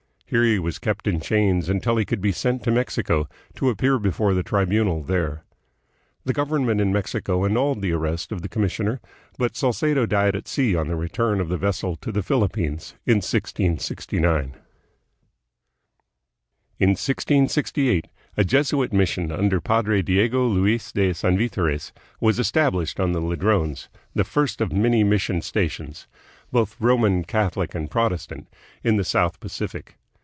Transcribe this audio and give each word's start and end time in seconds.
Here 0.31 0.45
he 0.45 0.59
was 0.59 0.79
kept 0.79 1.07
in 1.07 1.19
chains 1.19 1.67
until 1.67 1.97
he 1.97 2.05
could 2.05 2.21
be 2.21 2.31
sent 2.31 2.63
to 2.63 2.71
Mexico, 2.71 3.27
to 3.55 3.67
appear 3.69 3.99
before 3.99 4.33
the 4.33 4.43
Tribunal 4.43 5.03
there. 5.03 5.43
The 6.23 6.31
government 6.31 6.79
in 6.79 6.93
Mexico 6.93 7.43
annulled 7.43 7.81
the 7.81 7.91
arrest 7.91 8.31
of 8.31 8.41
the 8.41 8.47
commissioner, 8.47 9.01
but 9.37 9.57
Salcedo 9.57 10.05
died 10.05 10.33
at 10.37 10.47
sea 10.47 10.73
on 10.73 10.87
the 10.87 10.95
return 10.95 11.41
of 11.41 11.49
the 11.49 11.57
vessel 11.57 11.97
to 11.97 12.13
the 12.13 12.23
Philippines 12.23 12.95
in 13.05 13.15
1669. 13.15 14.23
Colonization 14.23 14.55
of 14.55 14.55
the 16.79 16.85
Ladrone 16.87 16.87
Islands. 16.87 17.57
In 17.57 17.99
1668 18.07 18.07
a 18.37 18.43
Jesuit 18.45 18.93
mission 18.93 19.31
under 19.33 19.59
Padre 19.59 20.01
Diego 20.01 20.47
Luis 20.47 20.93
de 20.93 21.11
Sanvitores 21.13 21.91
was 22.21 22.39
estab 22.39 22.71
lished 22.71 23.03
on 23.03 23.11
the 23.11 23.19
Ladrones, 23.19 23.89
the 24.15 24.23
first 24.23 24.61
of 24.61 24.69
the 24.69 24.75
many 24.75 25.03
mission 25.03 25.41
214 25.41 25.41
THE 25.41 25.55
PHILIPPINES. 25.91 25.99
stations, 25.99 26.07
both 26.53 26.79
Roman 26.79 27.25
Catholic 27.25 27.75
and 27.75 27.91
Protestant, 27.91 28.47
in 28.81 28.95
the 28.95 29.03
South 29.03 29.37
Pacific. 29.41 29.97